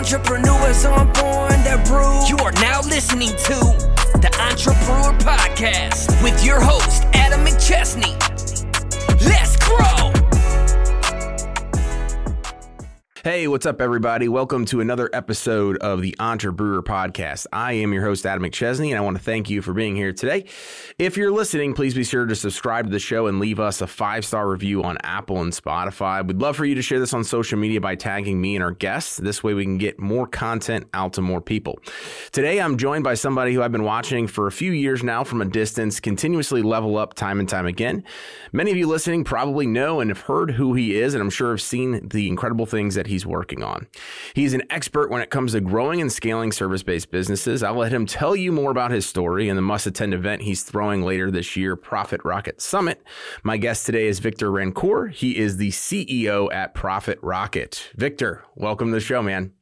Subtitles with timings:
[0.00, 2.26] Entrepreneurs on born that brew.
[2.26, 8.29] You are now listening to the Entre Brewer Podcast with your host, Adam McChesney.
[13.22, 14.28] Hey, what's up, everybody?
[14.28, 17.46] Welcome to another episode of the Entre Brewer Podcast.
[17.52, 20.10] I am your host, Adam McChesney, and I want to thank you for being here
[20.10, 20.46] today.
[20.98, 23.86] If you're listening, please be sure to subscribe to the show and leave us a
[23.86, 26.26] five star review on Apple and Spotify.
[26.26, 28.70] We'd love for you to share this on social media by tagging me and our
[28.70, 29.18] guests.
[29.18, 31.78] This way, we can get more content out to more people.
[32.32, 35.42] Today, I'm joined by somebody who I've been watching for a few years now from
[35.42, 38.02] a distance, continuously level up time and time again.
[38.50, 41.50] Many of you listening probably know and have heard who he is, and I'm sure
[41.50, 43.86] have seen the incredible things that he's working on.
[44.34, 47.62] He's an expert when it comes to growing and scaling service based businesses.
[47.62, 50.62] I'll let him tell you more about his story and the must attend event he's
[50.62, 53.04] throwing later this year, Profit Rocket Summit.
[53.42, 55.08] My guest today is Victor Rancour.
[55.08, 57.90] He is the CEO at Profit Rocket.
[57.94, 59.52] Victor, welcome to the show, man.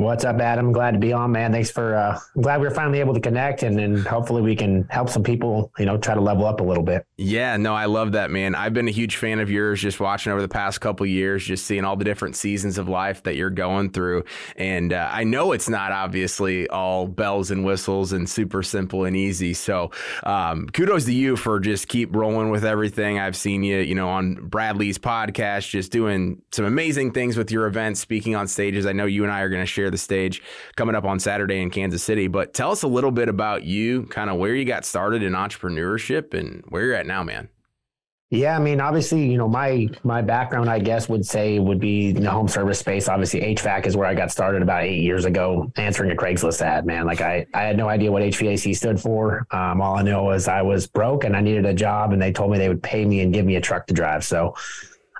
[0.00, 0.72] What's up, Adam?
[0.72, 1.52] Glad to be on, man.
[1.52, 1.94] Thanks for.
[1.94, 5.22] Uh, glad we are finally able to connect, and, and hopefully we can help some
[5.22, 5.70] people.
[5.78, 7.04] You know, try to level up a little bit.
[7.18, 8.54] Yeah, no, I love that, man.
[8.54, 11.66] I've been a huge fan of yours, just watching over the past couple years, just
[11.66, 14.24] seeing all the different seasons of life that you're going through,
[14.56, 19.14] and uh, I know it's not obviously all bells and whistles and super simple and
[19.14, 19.52] easy.
[19.52, 19.90] So,
[20.22, 23.18] um, kudos to you for just keep rolling with everything.
[23.18, 27.66] I've seen you, you know, on Bradley's podcast, just doing some amazing things with your
[27.66, 28.86] events, speaking on stages.
[28.86, 30.42] I know you and I are going to share the stage
[30.76, 32.28] coming up on Saturday in Kansas City.
[32.28, 35.32] But tell us a little bit about you, kind of where you got started in
[35.32, 37.48] entrepreneurship and where you're at now, man.
[38.32, 42.12] Yeah, I mean, obviously, you know, my my background, I guess, would say would be
[42.12, 43.08] the home service space.
[43.08, 46.86] Obviously, HVAC is where I got started about eight years ago, answering a Craigslist ad.
[46.86, 49.48] Man, like I I had no idea what HVAC stood for.
[49.50, 52.30] Um, all I know was I was broke and I needed a job, and they
[52.30, 54.22] told me they would pay me and give me a truck to drive.
[54.22, 54.54] So,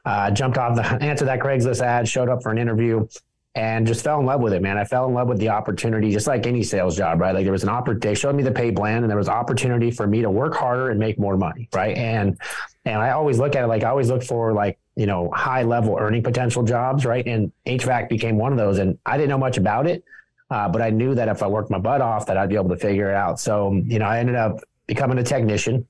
[0.05, 3.09] uh, jumped off the answer that Craigslist ad, showed up for an interview
[3.55, 4.79] and just fell in love with it, man.
[4.79, 7.35] I fell in love with the opportunity, just like any sales job, right?
[7.35, 9.91] Like there was an opportunity, they showed me the pay plan and there was opportunity
[9.91, 11.97] for me to work harder and make more money, right?
[11.97, 12.39] And,
[12.85, 15.65] and I always look at it like I always look for like, you know, high
[15.65, 17.27] level earning potential jobs, right?
[17.27, 18.79] And HVAC became one of those.
[18.79, 20.05] And I didn't know much about it,
[20.51, 22.71] uh, but I knew that if I worked my butt off, that I'd be able
[22.71, 23.41] to figure it out.
[23.41, 25.87] So, you know, I ended up becoming a technician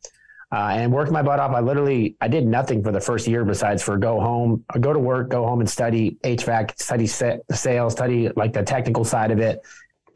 [0.52, 1.52] uh, and worked my butt off.
[1.52, 4.98] I literally I did nothing for the first year besides for go home, go to
[4.98, 9.64] work, go home and study HVAC, study sales, study like the technical side of it.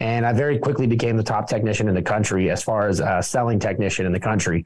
[0.01, 3.23] And I very quickly became the top technician in the country as far as a
[3.23, 4.65] selling technician in the country.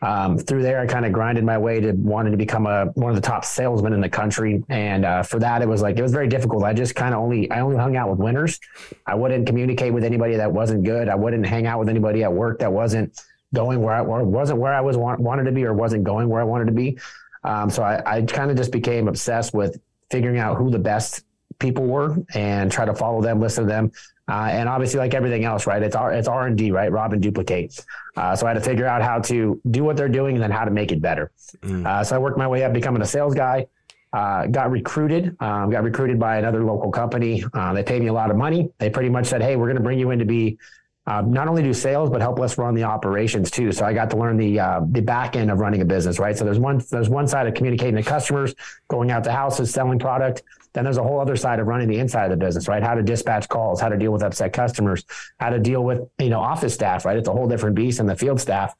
[0.00, 3.10] Um, through there, I kind of grinded my way to wanting to become a one
[3.10, 4.64] of the top salesmen in the country.
[4.68, 6.64] And uh, for that, it was like it was very difficult.
[6.64, 8.58] I just kind of only I only hung out with winners.
[9.06, 11.08] I wouldn't communicate with anybody that wasn't good.
[11.08, 13.20] I wouldn't hang out with anybody at work that wasn't
[13.54, 16.40] going where I wasn't where I was want, wanted to be or wasn't going where
[16.40, 16.98] I wanted to be.
[17.44, 19.80] Um, so I, I kind of just became obsessed with
[20.10, 21.24] figuring out who the best
[21.58, 23.92] people were and try to follow them, listen to them.
[24.28, 25.82] Uh, and obviously, like everything else, right?
[25.82, 26.90] It's R, it's R and D, right?
[26.90, 27.84] Rob and duplicate.
[28.16, 30.50] Uh, so I had to figure out how to do what they're doing and then
[30.50, 31.32] how to make it better.
[31.60, 31.86] Mm.
[31.86, 33.66] Uh, so I worked my way up, becoming a sales guy.
[34.12, 35.36] Uh, got recruited.
[35.40, 37.42] Um, got recruited by another local company.
[37.52, 38.70] Uh, they paid me a lot of money.
[38.78, 40.58] They pretty much said, "Hey, we're going to bring you in to be
[41.06, 43.72] um, not only do sales but help us run the operations too.
[43.72, 46.36] So I got to learn the uh, the back end of running a business, right?
[46.36, 48.54] So there's one there's one side of communicating to customers,
[48.88, 50.42] going out to houses, selling product.
[50.74, 52.82] Then there's a whole other side of running the inside of the business, right?
[52.82, 55.04] How to dispatch calls, how to deal with upset customers,
[55.38, 57.16] how to deal with you know office staff, right?
[57.16, 58.74] It's a whole different beast than the field staff.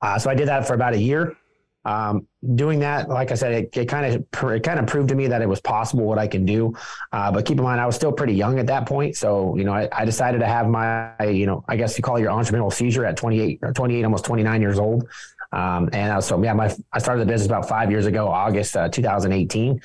[0.00, 1.36] Uh, so I did that for about a year.
[1.84, 5.26] Um, doing that, like I said, it, kind of it kind of proved to me
[5.28, 6.74] that it was possible what I can do.
[7.12, 9.64] Uh, but keep in mind, I was still pretty young at that point, so you
[9.64, 12.72] know, I, I, decided to have my, you know, I guess you call your entrepreneurial
[12.72, 15.08] seizure at 28 or 28, almost 29 years old.
[15.52, 18.28] Um, and I was, so yeah, my I started the business about five years ago,
[18.28, 19.80] August uh, 2018.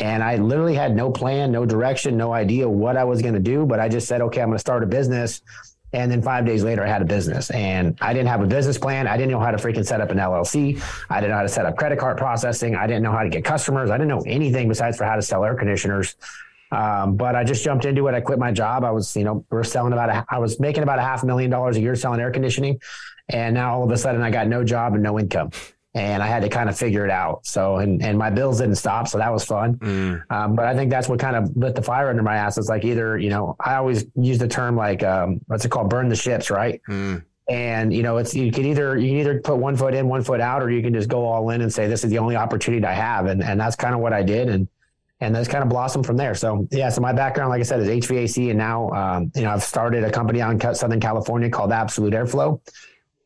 [0.00, 3.40] And I literally had no plan, no direction, no idea what I was going to
[3.40, 3.66] do.
[3.66, 5.42] But I just said, okay, I'm going to start a business
[5.92, 8.76] and then five days later, I had a business and I didn't have a business
[8.76, 9.06] plan.
[9.06, 10.82] I didn't know how to freaking set up an LLC.
[11.08, 12.74] I didn't know how to set up credit card processing.
[12.74, 13.90] I didn't know how to get customers.
[13.90, 16.16] I didn't know anything besides for how to sell air conditioners.
[16.70, 18.14] Um, but I just jumped into it.
[18.14, 18.84] I quit my job.
[18.84, 21.24] I was, you know, we are selling about, a, I was making about a half
[21.24, 22.80] million dollars a year selling air conditioning.
[23.30, 25.50] And now all of a sudden I got no job and no income
[25.98, 27.44] and I had to kind of figure it out.
[27.44, 29.08] So, and, and my bills didn't stop.
[29.08, 29.74] So that was fun.
[29.78, 30.22] Mm.
[30.30, 32.56] Um, but I think that's what kind of lit the fire under my ass.
[32.56, 35.90] It's like either, you know, I always use the term like, um, what's it called?
[35.90, 36.80] Burn the ships, right?
[36.88, 37.24] Mm.
[37.48, 40.22] And, you know, it's, you can either, you can either put one foot in, one
[40.22, 42.36] foot out, or you can just go all in and say, this is the only
[42.36, 43.26] opportunity I have.
[43.26, 44.48] And, and that's kind of what I did.
[44.48, 44.68] And,
[45.20, 46.36] and that's kind of blossomed from there.
[46.36, 49.50] So yeah, so my background, like I said, is HVAC, and now um, you know
[49.50, 52.60] I've started a company out in Southern California called Absolute Airflow,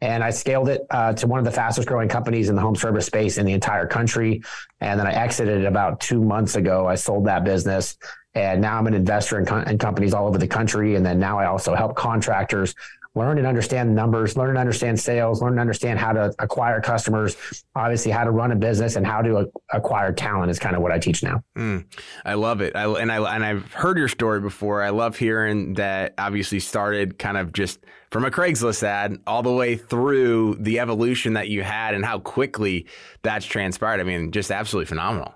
[0.02, 2.74] and I scaled it uh, to one of the fastest growing companies in the home
[2.74, 4.42] service space in the entire country.
[4.80, 6.88] And then I exited about two months ago.
[6.88, 7.96] I sold that business
[8.34, 10.94] And now I'm an investor in, co- in companies all over the country.
[10.96, 12.74] And then now I also help contractors
[13.14, 17.36] learn and understand numbers, learn and understand sales, learn and understand how to acquire customers,
[17.74, 20.92] obviously how to run a business and how to acquire talent is kind of what
[20.92, 21.42] I teach now.
[21.56, 21.84] Mm,
[22.24, 22.74] I love it.
[22.74, 24.82] I, and I, and I've heard your story before.
[24.82, 27.80] I love hearing that obviously started kind of just
[28.10, 32.18] from a Craigslist ad all the way through the evolution that you had and how
[32.18, 32.86] quickly
[33.22, 34.00] that's transpired.
[34.00, 35.34] I mean, just absolutely phenomenal.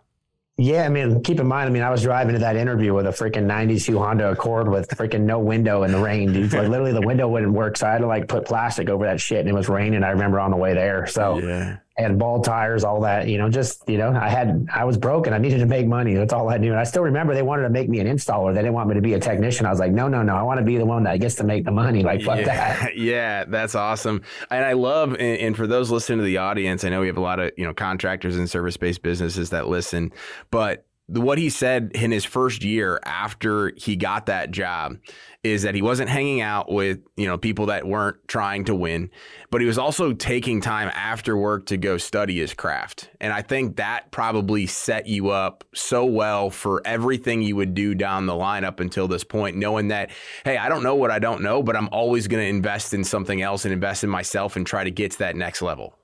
[0.59, 3.07] Yeah, I mean, keep in mind, I mean, I was driving to that interview with
[3.07, 6.51] a freaking 92 Honda Accord with freaking no window in the rain, dude.
[6.53, 7.77] Like literally the window wouldn't work.
[7.77, 10.03] So I had to like put plastic over that shit and it was raining.
[10.03, 11.07] I remember on the way there.
[11.07, 14.85] So yeah and ball tires, all that, you know, just, you know, I had, I
[14.85, 15.33] was broken.
[15.33, 16.13] I needed to make money.
[16.13, 16.71] That's all I knew.
[16.71, 18.53] And I still remember they wanted to make me an installer.
[18.53, 19.65] They didn't want me to be a technician.
[19.65, 20.37] I was like, no, no, no.
[20.37, 22.03] I want to be the one that gets to make the money.
[22.03, 22.45] Like, fuck yeah.
[22.45, 22.97] that.
[22.97, 23.45] Yeah.
[23.45, 24.23] That's awesome.
[24.51, 27.17] And I love, and, and for those listening to the audience, I know we have
[27.17, 30.13] a lot of, you know, contractors and service based businesses that listen,
[30.51, 34.97] but what he said in his first year after he got that job
[35.45, 39.09] is that he wasn't hanging out with you know people that weren't trying to win
[39.51, 43.09] but he was also taking time after work to go study his craft.
[43.21, 47.95] And i think that probably set you up so well for everything you would do
[47.95, 50.11] down the line up until this point knowing that
[50.45, 53.05] hey i don't know what i don't know but i'm always going to invest in
[53.05, 55.97] something else and invest in myself and try to get to that next level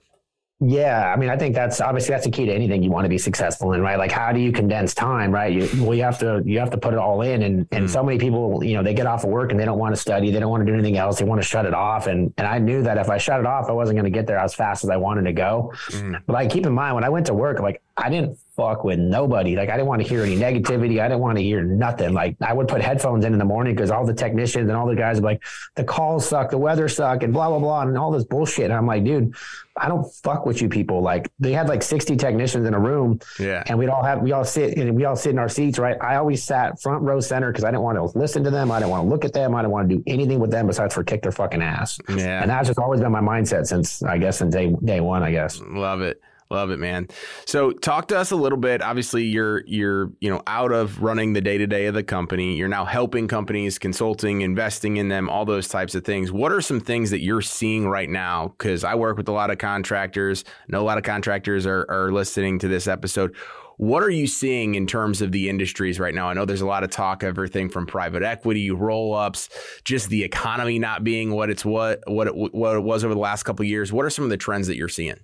[0.65, 3.09] yeah, I mean, I think that's obviously that's the key to anything you want to
[3.09, 3.99] be successful in, right?
[3.99, 5.53] Like, how do you condense time, right?
[5.53, 7.91] You well, you have to you have to put it all in, and and mm.
[7.91, 10.01] so many people, you know, they get off of work and they don't want to
[10.01, 12.33] study, they don't want to do anything else, they want to shut it off, and
[12.37, 14.39] and I knew that if I shut it off, I wasn't going to get there
[14.39, 15.73] as fast as I wanted to go.
[15.89, 16.23] Mm.
[16.27, 18.99] But like, keep in mind when I went to work, like I didn't fuck with
[18.99, 19.57] nobody.
[19.57, 21.01] Like I didn't want to hear any negativity.
[21.01, 22.13] I didn't want to hear nothing.
[22.13, 24.87] Like I would put headphones in in the morning because all the technicians and all
[24.87, 25.43] the guys are like,
[25.75, 28.67] the calls suck, the weather suck, and blah blah blah, and all this bullshit.
[28.67, 29.35] And I'm like, dude,
[29.77, 31.01] I don't fuck with you people.
[31.01, 34.33] Like they had like 60 technicians in a room, yeah, and we'd all have we
[34.33, 35.97] all sit and we all sit in our seats, right?
[36.01, 38.71] I always sat front row center because I didn't want to listen to them.
[38.71, 39.55] I didn't want to look at them.
[39.55, 41.99] I didn't want to do anything with them besides for kick their fucking ass.
[42.09, 45.23] Yeah, and that's just always been my mindset since I guess since day day one.
[45.23, 45.61] I guess.
[45.61, 46.21] Love it.
[46.53, 47.09] Love it, man.
[47.47, 48.83] So talk to us a little bit.
[48.83, 52.59] Obviously, you're you're you know out of running the day to day of the company.
[52.59, 56.31] You're now helping companies, consulting, investing in them, all those types of things.
[56.31, 58.49] What are some things that you're seeing right now?
[58.49, 60.45] Because I work with a lot of contractors.
[60.47, 63.35] I know a lot of contractors are are listening to this episode.
[63.79, 66.29] What are you seeing in terms of the industries right now?
[66.29, 69.49] I know there's a lot of talk, everything from private equity, roll ups,
[69.85, 73.21] just the economy not being what it's what what it, what it was over the
[73.21, 73.91] last couple years.
[73.91, 75.17] What are some of the trends that you're seeing?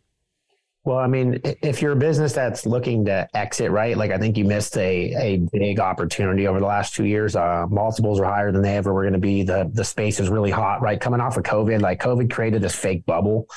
[0.89, 3.95] Well, I mean, if you're a business that's looking to exit, right?
[3.95, 7.37] Like I think you missed a a big opportunity over the last two years.
[7.37, 9.43] Uh, multiples are higher than they ever were going to be.
[9.43, 10.99] The the space is really hot, right?
[10.99, 13.49] Coming off of COVID, like COVID created this fake bubble,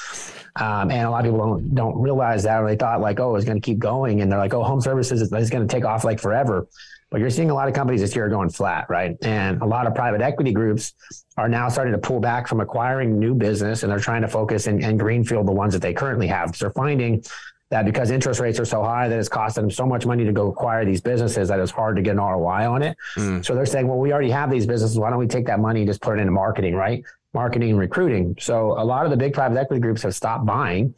[0.57, 2.61] um, and a lot of people don't don't realize that.
[2.61, 4.81] Or they thought like, oh, it's going to keep going, and they're like, oh, home
[4.81, 6.67] services is, is going to take off like forever.
[7.11, 9.17] But you're seeing a lot of companies this year going flat, right?
[9.21, 10.93] And a lot of private equity groups
[11.35, 14.67] are now starting to pull back from acquiring new business and they're trying to focus
[14.67, 16.47] and, and greenfield the ones that they currently have.
[16.47, 17.21] Because they're finding
[17.69, 20.31] that because interest rates are so high that it's costing them so much money to
[20.31, 22.97] go acquire these businesses that it's hard to get an ROI on it.
[23.17, 23.43] Mm.
[23.43, 24.97] So they're saying, well, we already have these businesses.
[24.97, 27.03] Why don't we take that money and just put it into marketing, right?
[27.33, 28.37] Marketing and recruiting.
[28.39, 30.93] So a lot of the big private equity groups have stopped buying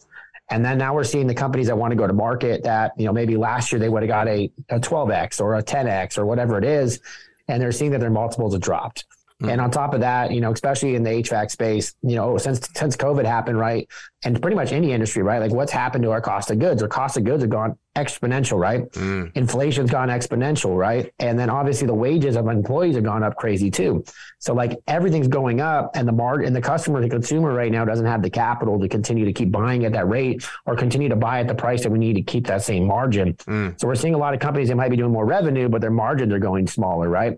[0.50, 3.06] and then now we're seeing the companies that want to go to market that, you
[3.06, 6.26] know, maybe last year they would have got a, a 12x or a 10x or
[6.26, 7.00] whatever it is.
[7.48, 9.06] And they're seeing that their multiples have dropped.
[9.44, 9.50] Mm-hmm.
[9.50, 12.66] And on top of that, you know, especially in the HVAC space, you know, since
[12.78, 13.90] since COVID happened, right,
[14.24, 16.82] and pretty much any industry, right, like what's happened to our cost of goods?
[16.82, 18.90] Our cost of goods have gone exponential, right?
[18.92, 19.36] Mm.
[19.36, 21.14] Inflation's gone exponential, right?
[21.20, 24.06] And then obviously the wages of employees have gone up crazy too.
[24.40, 27.84] So like everything's going up, and the market and the customer, the consumer right now
[27.84, 31.18] doesn't have the capital to continue to keep buying at that rate or continue to
[31.18, 33.34] buy at the price that we need to keep that same margin.
[33.34, 33.78] Mm.
[33.78, 35.92] So we're seeing a lot of companies that might be doing more revenue, but their
[35.92, 37.38] margins are going smaller, right?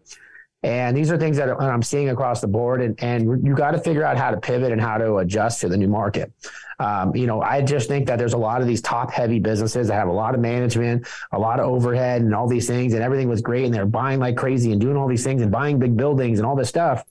[0.66, 2.82] And these are things that I'm seeing across the board.
[2.82, 5.70] And, and you got to figure out how to pivot and how to adjust to
[5.70, 6.34] the new market.
[6.80, 9.90] Um, you know, I just think that there's a lot of these top heavy businesses
[9.90, 13.04] that have a lot of management, a lot of overhead and all these things, and
[13.04, 13.66] everything was great.
[13.66, 16.48] And they're buying like crazy and doing all these things and buying big buildings and
[16.48, 17.06] all this stuff.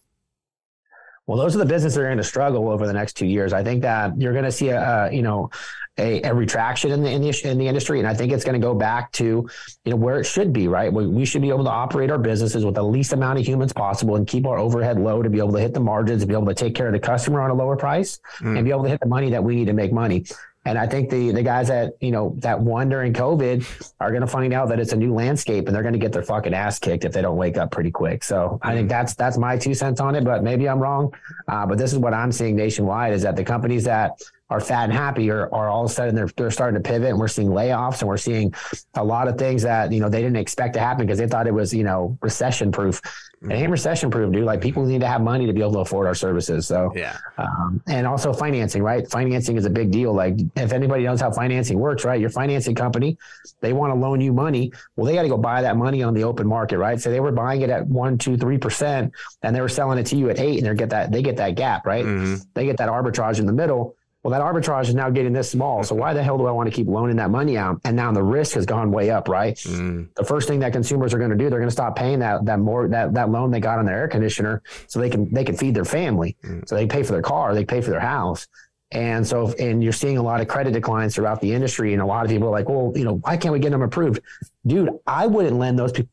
[1.29, 3.53] Well, those are the businesses that are going to struggle over the next two years.
[3.53, 5.51] I think that you're going to see a, a you know
[5.97, 8.61] a, a, retraction in the, in the in the industry, and I think it's going
[8.61, 10.67] to go back to you know where it should be.
[10.67, 13.47] Right, we, we should be able to operate our businesses with the least amount of
[13.47, 16.27] humans possible and keep our overhead low to be able to hit the margins, to
[16.27, 18.57] be able to take care of the customer on a lower price, mm.
[18.57, 20.25] and be able to hit the money that we need to make money.
[20.67, 24.23] And I think the the guys that you know that won during COVID are going
[24.23, 26.55] to find out that it's a new landscape, and they're going to get their fucking
[26.55, 28.25] ass kicked if they don't wake up pretty quick.
[28.25, 31.13] So I think that's that's my two cents on it, but maybe I'm wrong.
[31.47, 34.19] Uh, but this is what I'm seeing nationwide: is that the companies that
[34.55, 37.11] are fat and happy are, are all of a sudden they're, they're starting to pivot
[37.11, 38.55] and we're seeing layoffs and we're seeing
[38.95, 41.49] a lot of things that, you know, they didn't expect to happen because they thought
[41.49, 43.03] it was, you know, recession proof.
[43.43, 44.45] It ain't recession proof, dude.
[44.45, 46.67] Like people need to have money to be able to afford our services.
[46.67, 47.19] So, yeah.
[47.37, 49.11] Um, and also financing, right?
[49.11, 50.15] Financing is a big deal.
[50.15, 52.19] Like if anybody knows how financing works, right?
[52.19, 53.19] Your financing company,
[53.61, 54.73] they want to loan you money.
[54.97, 56.99] Well, they got to go buy that money on the open market, right?
[57.01, 60.07] So they were buying it at one, two, three percent, and they were selling it
[60.07, 62.05] to you at eight, and they get that they get that gap, right?
[62.05, 62.37] Mm-hmm.
[62.55, 63.97] They get that arbitrage in the middle.
[64.25, 65.85] Well, that arbitrage is now getting this small.
[65.85, 67.79] So why the hell do I want to keep loaning that money out?
[67.85, 69.55] And now the risk has gone way up, right?
[69.55, 70.09] Mm.
[70.15, 72.47] The first thing that consumers are going to do, they're going to stop paying that
[72.47, 75.45] that more that that loan they got on their air conditioner, so they can they
[75.45, 76.67] can feed their family, mm.
[76.67, 78.49] so they pay for their car, they pay for their house.
[78.91, 81.93] And so, and you're seeing a lot of credit declines throughout the industry.
[81.95, 83.83] And a lot of people are like, well, you know, why can't we get them
[83.83, 84.21] approved?
[84.65, 86.11] Dude, I wouldn't lend those people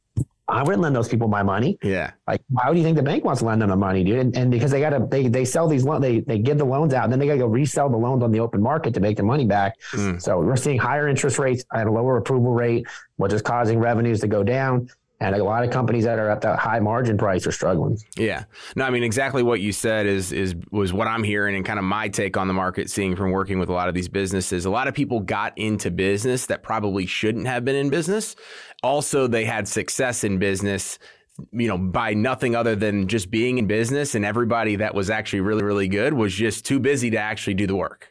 [0.48, 1.78] I wouldn't lend those people my money.
[1.82, 2.12] Yeah.
[2.28, 4.20] Like, why do you think the bank wants to lend them the money, dude?
[4.20, 6.66] And, and because they got to, they, they sell these loans, they, they give the
[6.66, 8.94] loans out and then they got to go resell the loans on the open market
[8.96, 9.80] to make the money back.
[9.94, 10.22] Mm.
[10.22, 14.20] So we're seeing higher interest rates at a lower approval rate, which is causing revenues
[14.22, 14.90] to go down.
[15.22, 18.00] And a lot of companies that are at that high margin price are struggling.
[18.18, 18.46] Yeah.
[18.76, 21.78] No, I mean exactly what you said is is was what I'm hearing and kind
[21.78, 24.66] of my take on the market seeing from working with a lot of these businesses.
[24.66, 28.36] A lot of people got into business that probably shouldn't have been in business.
[28.82, 30.98] Also, they had success in business
[31.54, 35.40] you know, by nothing other than just being in business, and everybody that was actually
[35.40, 38.11] really, really good was just too busy to actually do the work.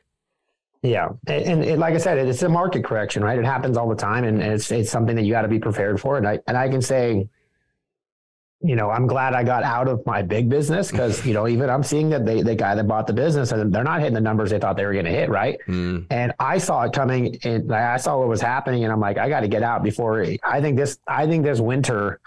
[0.83, 3.39] Yeah, and, and, like I said, it's a market correction, right?
[3.39, 6.01] It happens all the time, and it's it's something that you got to be prepared
[6.01, 6.17] for.
[6.17, 7.29] And I and I can say,
[8.63, 11.69] you know, I'm glad I got out of my big business because you know even
[11.69, 14.23] I'm seeing that they the guy that bought the business and they're not hitting the
[14.23, 15.59] numbers they thought they were going to hit, right?
[15.69, 16.07] Mm.
[16.09, 19.29] And I saw it coming, and I saw what was happening, and I'm like, I
[19.29, 20.25] got to get out before.
[20.43, 22.21] I think this, I think this winter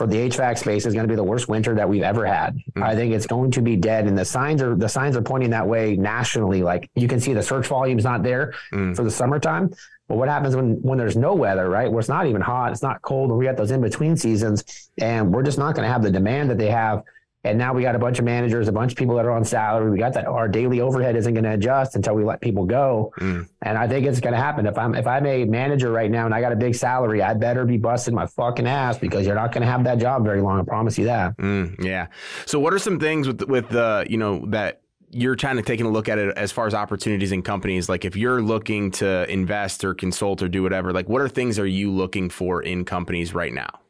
[0.00, 2.56] for the HVAC space is going to be the worst winter that we've ever had.
[2.56, 2.82] Mm-hmm.
[2.82, 5.50] I think it's going to be dead, and the signs are the signs are pointing
[5.50, 6.62] that way nationally.
[6.62, 8.96] Like you can see the search volume's not there mm.
[8.96, 9.74] for the summertime.
[10.08, 11.92] But what happens when when there's no weather, right?
[11.92, 14.90] Where it's not even hot, it's not cold, and we got those in between seasons,
[14.96, 17.02] and we're just not going to have the demand that they have
[17.42, 19.44] and now we got a bunch of managers, a bunch of people that are on
[19.44, 19.90] salary.
[19.90, 23.12] We got that our daily overhead isn't going to adjust until we let people go.
[23.18, 23.48] Mm.
[23.62, 24.66] And I think it's going to happen.
[24.66, 27.32] If I'm if I'm a manager right now and I got a big salary, I
[27.32, 30.42] better be busting my fucking ass because you're not going to have that job very
[30.42, 30.60] long.
[30.60, 31.36] I promise you that.
[31.38, 32.08] Mm, yeah.
[32.44, 34.82] So what are some things with with the you know that
[35.12, 38.04] you're kind of taking a look at it as far as opportunities in companies like
[38.04, 41.66] if you're looking to invest or consult or do whatever like what are things are
[41.66, 43.80] you looking for in companies right now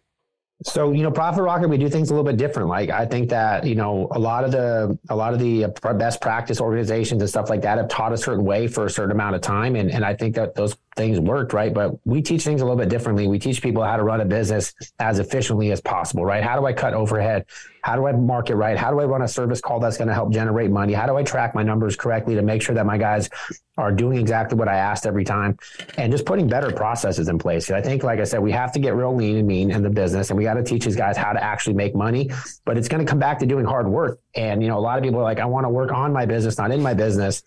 [0.63, 2.69] so you know, Profit Rocket, we do things a little bit different.
[2.69, 5.93] Like I think that you know a lot of the a lot of the uh,
[5.95, 9.13] best practice organizations and stuff like that have taught a certain way for a certain
[9.13, 11.73] amount of time, and and I think that those things worked, right?
[11.73, 13.27] But we teach things a little bit differently.
[13.27, 16.45] We teach people how to run a business as efficiently as possible, right?
[16.45, 17.47] How do I cut overhead?
[17.83, 18.77] How do I market right?
[18.77, 20.93] How do I run a service call that's going to help generate money?
[20.93, 23.31] How do I track my numbers correctly to make sure that my guys
[23.79, 25.57] are doing exactly what I asked every time?
[25.97, 27.71] And just putting better processes in place.
[27.71, 29.89] I think, like I said, we have to get real lean and mean in the
[29.89, 32.31] business, and we got to teach these guys how to actually make money.
[32.67, 34.21] But it's going to come back to doing hard work.
[34.35, 36.27] And you know, a lot of people are like, I want to work on my
[36.27, 37.43] business, not in my business.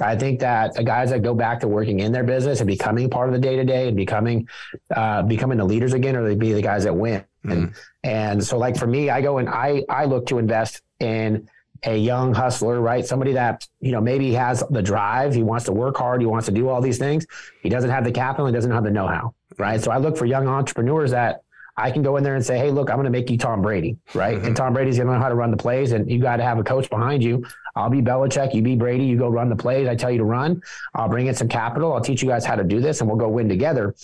[0.00, 3.08] I think that the guys that go back to working in their business and becoming
[3.08, 4.48] part of the day to day and becoming
[4.94, 7.24] uh, becoming the leaders again, or they be the guys that win.
[7.44, 7.52] Mm-hmm.
[7.52, 7.74] And
[8.04, 11.48] and so, like for me, I go and I I look to invest in
[11.84, 13.06] a young hustler, right?
[13.06, 16.46] Somebody that you know maybe has the drive, he wants to work hard, he wants
[16.46, 17.26] to do all these things.
[17.62, 19.80] He doesn't have the capital, he doesn't have the know how, right?
[19.80, 21.42] So I look for young entrepreneurs that
[21.78, 23.60] I can go in there and say, hey, look, I'm going to make you Tom
[23.60, 24.36] Brady, right?
[24.36, 24.46] Mm-hmm.
[24.46, 26.42] And Tom Brady's going to know how to run the plays, and you got to
[26.42, 27.44] have a coach behind you.
[27.74, 29.86] I'll be Belichick, you be Brady, you go run the plays.
[29.86, 30.62] I tell you to run.
[30.94, 31.92] I'll bring in some capital.
[31.92, 33.94] I'll teach you guys how to do this, and we'll go win together.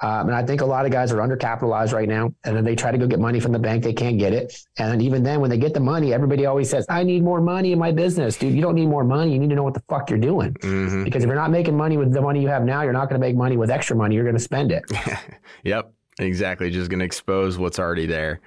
[0.00, 2.76] Um, and I think a lot of guys are undercapitalized right now, and then they
[2.76, 3.82] try to go get money from the bank.
[3.82, 6.84] They can't get it, and even then, when they get the money, everybody always says,
[6.90, 9.32] "I need more money in my business, dude." You don't need more money.
[9.32, 11.04] You need to know what the fuck you're doing, mm-hmm.
[11.04, 13.18] because if you're not making money with the money you have now, you're not going
[13.18, 14.14] to make money with extra money.
[14.14, 14.84] You're going to spend it.
[15.64, 15.90] yep.
[16.18, 16.70] Exactly.
[16.70, 18.40] Just going to expose what's already there.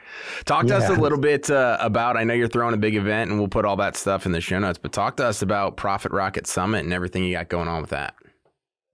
[0.46, 0.78] Talk to yeah.
[0.78, 3.48] us a little bit uh, about, I know you're throwing a big event and we'll
[3.48, 6.48] put all that stuff in the show notes, but talk to us about Profit Rocket
[6.48, 8.16] Summit and everything you got going on with that.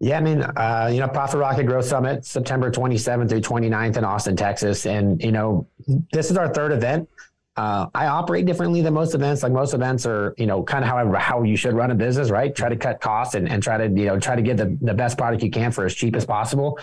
[0.02, 4.04] Yeah, I mean, uh, you know, Profit Rocket Growth Summit, September 27th through 29th in
[4.04, 4.86] Austin, Texas.
[4.86, 5.68] And, you know,
[6.12, 7.08] this is our third event.
[7.56, 9.42] Uh, I operate differently than most events.
[9.42, 12.30] Like most events are, you know, kind of how, how you should run a business,
[12.30, 12.54] right?
[12.54, 14.94] Try to cut costs and, and try to, you know, try to get the, the
[14.94, 16.78] best product you can for as cheap as possible.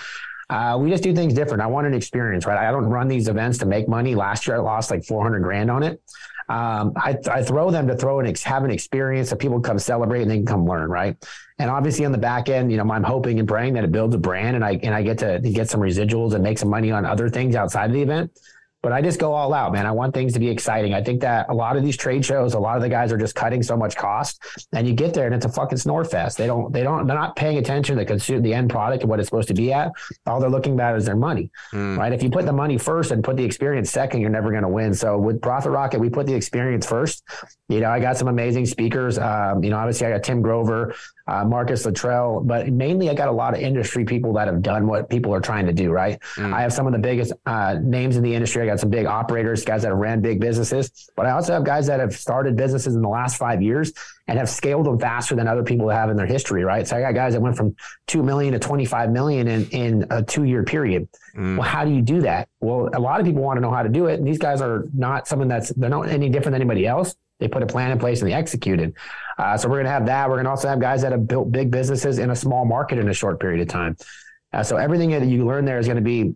[0.52, 1.62] Uh, we just do things different.
[1.62, 2.58] I want an experience, right?
[2.58, 4.14] I don't run these events to make money.
[4.14, 6.02] Last year, I lost like 400 grand on it.
[6.50, 10.22] Um, I, I, throw them to throw and have an experience that people come celebrate
[10.22, 11.16] and they can come learn, right?
[11.58, 14.14] And obviously on the back end, you know, I'm hoping and praying that it builds
[14.14, 16.68] a brand and I and I get to, to get some residuals and make some
[16.68, 18.38] money on other things outside of the event.
[18.82, 19.86] But I just go all out, man.
[19.86, 20.92] I want things to be exciting.
[20.92, 23.16] I think that a lot of these trade shows, a lot of the guys are
[23.16, 26.36] just cutting so much cost, and you get there and it's a fucking snore fest.
[26.36, 29.10] They don't, they don't, they're not paying attention to the consume the end product and
[29.10, 29.92] what it's supposed to be at.
[30.26, 31.96] All they're looking at is their money, mm.
[31.96, 32.12] right?
[32.12, 34.68] If you put the money first and put the experience second, you're never going to
[34.68, 34.94] win.
[34.94, 37.22] So with Profit Rocket, we put the experience first.
[37.68, 39.18] You know, I got some amazing speakers.
[39.18, 40.94] Um, you know, obviously I got Tim Grover,
[41.26, 44.86] uh, Marcus Luttrell, but mainly I got a lot of industry people that have done
[44.86, 46.18] what people are trying to do, right?
[46.36, 46.52] Mm.
[46.52, 48.62] I have some of the biggest uh, names in the industry.
[48.62, 51.64] I got some big operators, guys that have ran big businesses, but I also have
[51.64, 53.92] guys that have started businesses in the last five years
[54.28, 56.86] and have scaled them faster than other people have in their history, right?
[56.86, 57.74] So I got guys that went from
[58.06, 61.08] 2 million to 25 million in, in a two year period.
[61.36, 61.58] Mm.
[61.58, 62.48] Well, how do you do that?
[62.60, 64.18] Well, a lot of people want to know how to do it.
[64.18, 67.16] And these guys are not someone that's, they're not any different than anybody else.
[67.42, 68.94] They put a plan in place and they executed.
[69.36, 70.28] Uh, so we're going to have that.
[70.28, 72.98] We're going to also have guys that have built big businesses in a small market
[72.98, 73.96] in a short period of time.
[74.52, 76.34] Uh, so everything that you learn there is going to be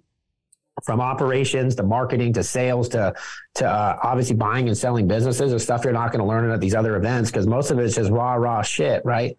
[0.83, 3.15] from operations to marketing to sales to
[3.55, 6.61] to uh, obviously buying and selling businesses and stuff you're not going to learn at
[6.61, 9.37] these other events because most of it is just raw raw shit right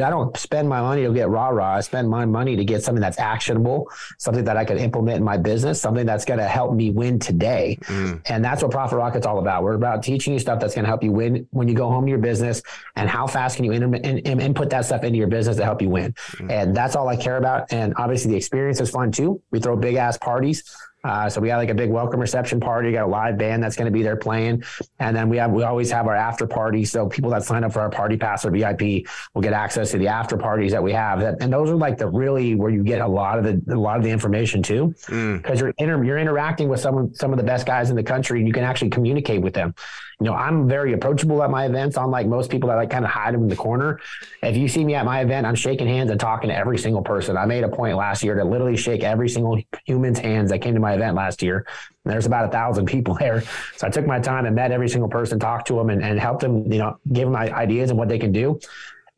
[0.00, 1.76] I don't spend my money to get rah rah.
[1.76, 5.24] I spend my money to get something that's actionable, something that I can implement in
[5.24, 7.78] my business, something that's going to help me win today.
[7.82, 8.22] Mm.
[8.26, 9.62] And that's what Profit Rocket's all about.
[9.62, 12.04] We're about teaching you stuff that's going to help you win when you go home
[12.06, 12.62] to your business
[12.96, 15.64] and how fast can you in, in, in, input that stuff into your business to
[15.64, 16.12] help you win.
[16.36, 16.50] Mm.
[16.50, 17.72] And that's all I care about.
[17.72, 19.42] And obviously the experience is fun too.
[19.50, 20.62] We throw big ass parties.
[21.04, 22.88] Uh, so we got like a big welcome reception party.
[22.88, 24.62] We got a live band that's going to be there playing,
[25.00, 26.84] and then we have we always have our after party.
[26.84, 29.98] So people that sign up for our party pass or VIP will get access to
[29.98, 31.20] the after parties that we have.
[31.20, 33.78] That, and those are like the really where you get a lot of the a
[33.78, 35.60] lot of the information too, because mm.
[35.60, 38.46] you're inter, you're interacting with some some of the best guys in the country, and
[38.46, 39.74] you can actually communicate with them
[40.22, 43.10] you know, I'm very approachable at my events, unlike most people that like kind of
[43.10, 43.98] hide them in the corner.
[44.40, 47.02] If you see me at my event, I'm shaking hands and talking to every single
[47.02, 47.36] person.
[47.36, 50.74] I made a point last year to literally shake every single human's hands that came
[50.74, 51.66] to my event last year.
[52.04, 53.42] And there's about a thousand people there.
[53.76, 56.20] So I took my time and met every single person, talked to them and, and
[56.20, 58.60] helped them, you know, gave them ideas and what they can do.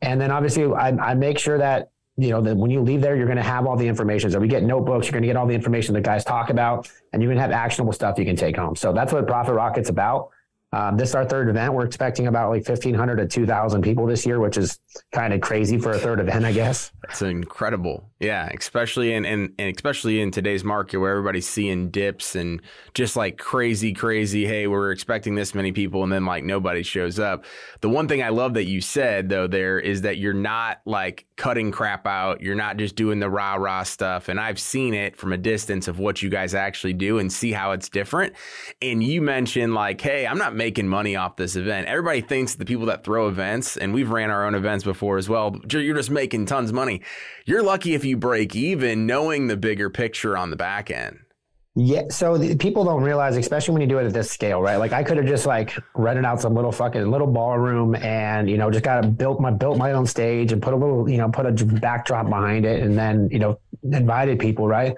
[0.01, 3.15] And then obviously I, I make sure that you know that when you leave there
[3.15, 5.35] you're going to have all the information so we get notebooks you're going to get
[5.35, 8.23] all the information that guys talk about and you're going to have actionable stuff you
[8.23, 10.29] can take home so that's what profit rocket's about
[10.75, 11.73] um, this is our third event.
[11.73, 14.77] We're expecting about like 1,500 to 2,000 people this year, which is
[15.13, 16.91] kind of crazy for a third event, I guess.
[17.05, 18.09] It's incredible.
[18.19, 22.61] Yeah, especially in, in and especially in today's market where everybody's seeing dips and
[22.93, 24.45] just like crazy, crazy.
[24.45, 27.45] Hey, we're expecting this many people, and then like nobody shows up.
[27.79, 31.25] The one thing I love that you said though there is that you're not like
[31.37, 32.41] cutting crap out.
[32.41, 34.27] You're not just doing the rah rah stuff.
[34.27, 37.51] And I've seen it from a distance of what you guys actually do and see
[37.51, 38.33] how it's different.
[38.81, 41.87] And you mentioned like, hey, I'm not making money off this event.
[41.87, 45.29] Everybody thinks the people that throw events, and we've ran our own events before as
[45.29, 45.55] well.
[45.69, 47.01] You're just making tons of money.
[47.45, 51.19] You're lucky if you break even, knowing the bigger picture on the back end.
[51.77, 54.77] Yeah, so the, people don't realize, especially when you do it at this scale, right?
[54.77, 58.55] Like I could have just like rented out some little fucking little ballroom and you
[58.55, 61.17] know just got to built my built my own stage and put a little you
[61.17, 64.95] know put a backdrop behind it and then you know invited people, right?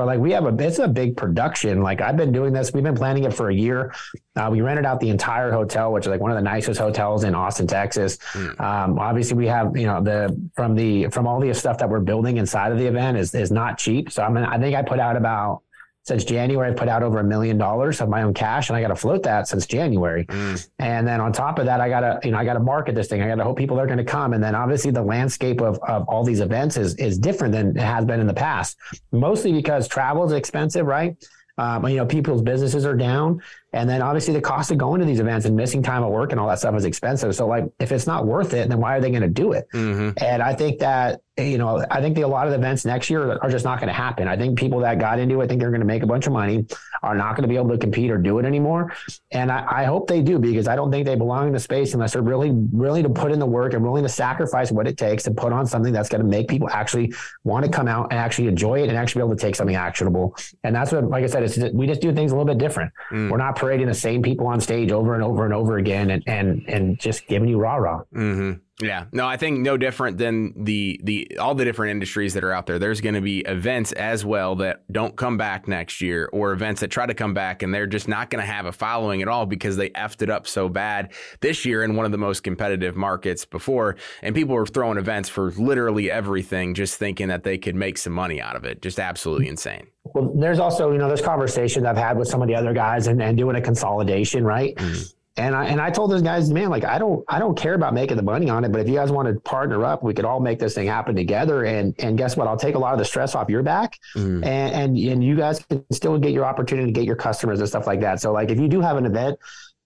[0.00, 1.82] But like we have a it's a big production.
[1.82, 3.92] Like I've been doing this, we've been planning it for a year.
[4.34, 7.22] Uh, we rented out the entire hotel, which is like one of the nicest hotels
[7.24, 8.16] in Austin, Texas.
[8.32, 8.58] Mm.
[8.58, 12.00] Um, obviously, we have you know the from the from all the stuff that we're
[12.00, 14.10] building inside of the event is is not cheap.
[14.10, 15.64] So I mean, I think I put out about
[16.10, 18.80] since January, I've put out over a million dollars of my own cash and I
[18.80, 20.26] got to float that since January.
[20.26, 20.68] Mm.
[20.80, 22.96] And then on top of that, I got to, you know, I got to market
[22.96, 23.22] this thing.
[23.22, 24.32] I got to hope people are going to come.
[24.32, 27.82] And then obviously the landscape of, of all these events is, is different than it
[27.82, 28.76] has been in the past,
[29.12, 31.16] mostly because travel is expensive, right?
[31.58, 33.40] Um, you know, people's businesses are down.
[33.72, 36.32] And then obviously the cost of going to these events and missing time at work
[36.32, 37.34] and all that stuff is expensive.
[37.34, 39.68] So like, if it's not worth it, then why are they going to do it?
[39.72, 40.22] Mm-hmm.
[40.22, 43.10] And I think that you know, I think the, a lot of the events next
[43.10, 44.28] year are just not going to happen.
[44.28, 46.26] I think people that got into it, I think they're going to make a bunch
[46.26, 46.66] of money,
[47.02, 48.92] are not going to be able to compete or do it anymore.
[49.30, 51.94] And I, I, hope they do because I don't think they belong in the space
[51.94, 54.98] unless they're really, really to put in the work and willing to sacrifice what it
[54.98, 57.12] takes to put on something that's going to make people actually
[57.44, 59.76] want to come out and actually enjoy it and actually be able to take something
[59.76, 60.36] actionable.
[60.62, 62.92] And that's what, like I said, it's, we just do things a little bit different.
[63.10, 63.30] Mm.
[63.30, 66.22] We're not parading the same people on stage over and over and over again and,
[66.26, 68.02] and, and just giving you rah rah.
[68.14, 68.52] Mm-hmm.
[68.82, 72.52] Yeah, no, I think no different than the the all the different industries that are
[72.52, 72.78] out there.
[72.78, 76.80] There's going to be events as well that don't come back next year, or events
[76.80, 79.28] that try to come back and they're just not going to have a following at
[79.28, 82.42] all because they effed it up so bad this year in one of the most
[82.42, 87.58] competitive markets before, and people were throwing events for literally everything, just thinking that they
[87.58, 88.80] could make some money out of it.
[88.80, 89.88] Just absolutely insane.
[90.14, 93.06] Well, there's also you know there's conversations I've had with some of the other guys
[93.06, 94.74] and, and doing a consolidation, right?
[94.76, 97.74] Mm And I and I told those guys, man, like I don't I don't care
[97.74, 100.12] about making the money on it, but if you guys want to partner up, we
[100.12, 101.64] could all make this thing happen together.
[101.64, 102.46] And and guess what?
[102.48, 104.44] I'll take a lot of the stress off your back, mm.
[104.44, 107.68] and, and and you guys can still get your opportunity to get your customers and
[107.68, 108.20] stuff like that.
[108.20, 109.38] So like if you do have an event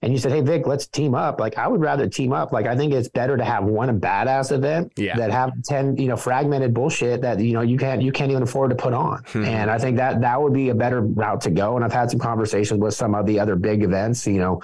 [0.04, 2.52] and you said, "Hey Vic, let's team up." Like I would rather team up.
[2.52, 5.16] Like I think it's better to have one badass event yeah.
[5.16, 8.42] that have ten, you know, fragmented bullshit that you know you can't you can't even
[8.42, 9.22] afford to put on.
[9.28, 9.44] Hmm.
[9.46, 11.76] And I think that that would be a better route to go.
[11.76, 14.60] And I've had some conversations with some of the other big events, you know,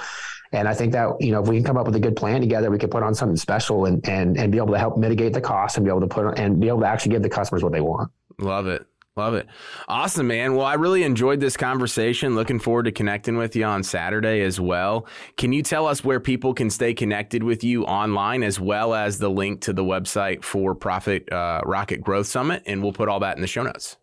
[0.52, 2.42] and I think that you know if we can come up with a good plan
[2.42, 5.32] together, we could put on something special and and and be able to help mitigate
[5.32, 7.62] the cost and be able to put and be able to actually give the customers
[7.62, 8.10] what they want.
[8.38, 8.86] Love it.
[9.16, 9.48] Love it.
[9.88, 10.54] Awesome, man.
[10.54, 12.36] Well, I really enjoyed this conversation.
[12.36, 15.06] Looking forward to connecting with you on Saturday as well.
[15.36, 19.18] Can you tell us where people can stay connected with you online as well as
[19.18, 22.62] the link to the website for Profit uh, Rocket Growth Summit?
[22.66, 23.96] And we'll put all that in the show notes.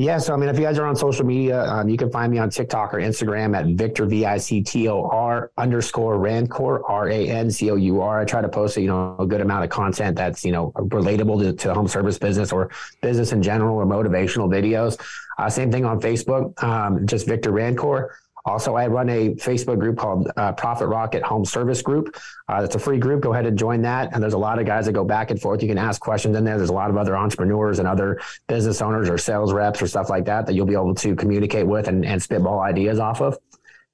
[0.00, 2.30] Yeah, so I mean, if you guys are on social media, um, you can find
[2.30, 6.88] me on TikTok or Instagram at Victor V I C T O R underscore Rancour
[6.88, 8.20] R A N C O U R.
[8.20, 11.40] I try to post you know a good amount of content that's you know relatable
[11.40, 15.00] to, to home service business or business in general or motivational videos.
[15.36, 18.16] Uh, same thing on Facebook, um, just Victor Rancour.
[18.48, 22.16] Also, I run a Facebook group called uh, Profit Rocket Home Service Group.
[22.48, 23.20] Uh, it's a free group.
[23.20, 24.14] Go ahead and join that.
[24.14, 25.60] And there's a lot of guys that go back and forth.
[25.60, 26.56] You can ask questions in there.
[26.56, 30.08] There's a lot of other entrepreneurs and other business owners or sales reps or stuff
[30.08, 33.36] like that that you'll be able to communicate with and, and spitball ideas off of.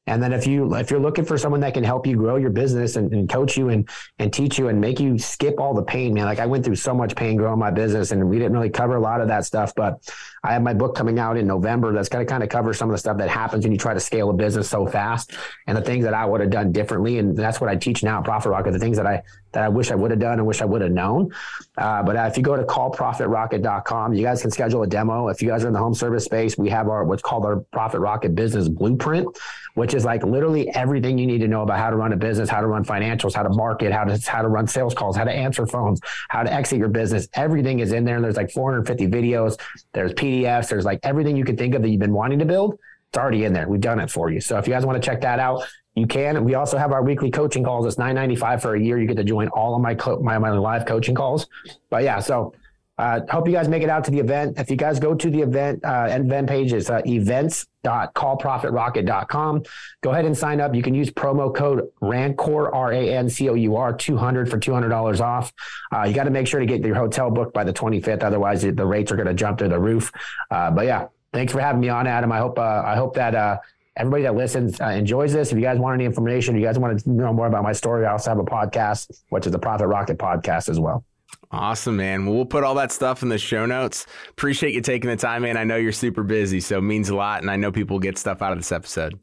[0.06, 2.50] And then if you if you're looking for someone that can help you grow your
[2.50, 3.88] business and, and, coach you and
[4.18, 6.26] and teach you and make you skip all the pain, man.
[6.26, 8.96] Like I went through so much pain growing my business and we didn't really cover
[8.96, 9.74] a lot of that stuff.
[9.74, 10.06] But
[10.42, 12.94] I have my book coming out in November that's gonna kind of cover some of
[12.94, 15.32] the stuff that happens when you try to scale a business so fast
[15.66, 17.18] and the things that I would have done differently.
[17.18, 19.22] And that's what I teach now at Profit Rocket, the things that I
[19.54, 21.32] that I wish I would have done and wish I would have known.
[21.78, 25.28] Uh, but if you go to callprofitrocket.com, you guys can schedule a demo.
[25.28, 27.56] If you guys are in the home service space, we have our what's called our
[27.72, 29.26] Profit Rocket Business Blueprint,
[29.74, 32.50] which is like literally everything you need to know about how to run a business,
[32.50, 35.24] how to run financials, how to market, how to how to run sales calls, how
[35.24, 37.28] to answer phones, how to exit your business.
[37.34, 38.20] Everything is in there.
[38.20, 39.58] There's like 450 videos.
[39.92, 40.68] There's PDFs.
[40.68, 42.78] There's like everything you could think of that you've been wanting to build.
[43.08, 43.68] It's already in there.
[43.68, 44.40] We've done it for you.
[44.40, 45.64] So if you guys want to check that out,
[45.94, 46.44] you can.
[46.44, 47.86] We also have our weekly coaching calls.
[47.86, 48.98] It's nine ninety five for a year.
[48.98, 51.46] You get to join all of my co- my, my live coaching calls.
[51.88, 52.52] But yeah, so
[52.96, 54.58] uh, hope you guys make it out to the event.
[54.58, 59.62] If you guys go to the event uh, event page, it's uh, events.callprofitrocket.com.
[60.00, 60.74] Go ahead and sign up.
[60.74, 64.48] You can use promo code RANCOUR R A N C O U R two hundred
[64.48, 65.52] for two hundred dollars off.
[65.92, 68.22] Uh, you got to make sure to get your hotel booked by the twenty fifth.
[68.22, 70.12] Otherwise, the rates are going to jump through the roof.
[70.50, 72.30] Uh, but yeah, thanks for having me on, Adam.
[72.30, 73.60] I hope uh, I hope that
[73.96, 75.52] everybody that listens uh, enjoys this.
[75.52, 78.06] If you guys want any information, you guys want to know more about my story,
[78.06, 81.04] I also have a podcast, which is the Profit Rocket podcast as well.
[81.50, 82.26] Awesome, man.
[82.26, 84.06] Well, we'll put all that stuff in the show notes.
[84.30, 85.56] Appreciate you taking the time, man.
[85.56, 88.18] I know you're super busy, so it means a lot, and I know people get
[88.18, 89.18] stuff out of this episode.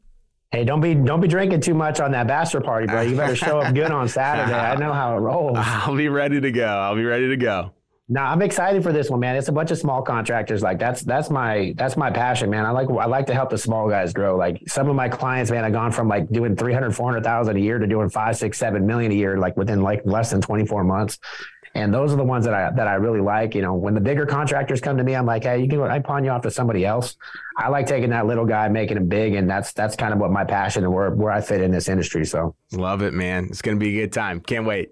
[0.50, 3.00] Hey, don't be don't be drinking too much on that bachelor party, bro.
[3.00, 4.52] You better show up good on Saturday.
[4.52, 5.56] I know how it rolls.
[5.58, 6.66] I'll be ready to go.
[6.66, 7.72] I'll be ready to go.
[8.12, 9.36] No, I'm excited for this one, man.
[9.36, 10.62] It's a bunch of small contractors.
[10.62, 12.66] Like that's that's my that's my passion, man.
[12.66, 14.36] I like I like to help the small guys grow.
[14.36, 17.78] Like some of my clients, man, I've gone from like doing 300, 400,000 a year
[17.78, 21.18] to doing five, six, seven million a year, like within like less than 24 months.
[21.74, 23.54] And those are the ones that I that I really like.
[23.54, 25.98] You know, when the bigger contractors come to me, I'm like, hey, you can I
[25.98, 27.16] pawn you off to somebody else.
[27.56, 30.30] I like taking that little guy, making him big, and that's that's kind of what
[30.30, 32.26] my passion and where where I fit in this industry.
[32.26, 33.46] So love it, man.
[33.46, 34.40] It's gonna be a good time.
[34.40, 34.90] Can't wait.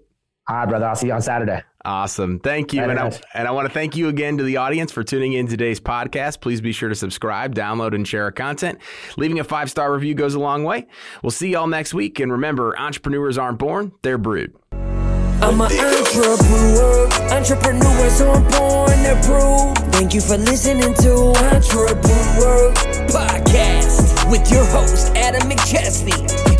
[0.51, 0.85] All right, brother.
[0.85, 1.61] I'll see you on Saturday.
[1.85, 2.41] Awesome.
[2.41, 2.83] Thank you.
[2.83, 5.47] And I, and I want to thank you again to the audience for tuning in
[5.47, 6.41] today's podcast.
[6.41, 8.79] Please be sure to subscribe, download, and share our content.
[9.15, 10.87] Leaving a five star review goes a long way.
[11.23, 12.19] We'll see y'all next week.
[12.19, 14.53] And remember, entrepreneurs aren't born, they're brewed.
[14.73, 17.07] I'm an entrepreneur.
[17.31, 19.77] Entrepreneurs aren't born, they're brewed.
[19.93, 21.13] Thank you for listening to
[21.53, 22.73] Entre Brewer
[23.07, 26.19] Podcast with your host, Adam McChesney.
[26.19, 26.50] Let's